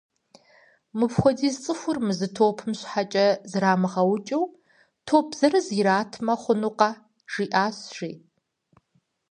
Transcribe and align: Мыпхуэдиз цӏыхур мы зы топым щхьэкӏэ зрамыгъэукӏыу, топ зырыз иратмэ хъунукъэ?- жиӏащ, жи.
Мыпхуэдиз 0.97 1.55
цӏыхур 1.63 1.97
мы 2.05 2.13
зы 2.19 2.27
топым 2.35 2.71
щхьэкӏэ 2.79 3.27
зрамыгъэукӏыу, 3.51 4.45
топ 5.07 5.27
зырыз 5.39 5.67
иратмэ 5.79 6.33
хъунукъэ?- 6.41 6.89
жиӏащ, 7.31 7.77
жи. 7.95 8.11